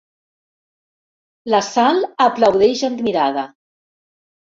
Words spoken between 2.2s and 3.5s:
aplaudeix admirada.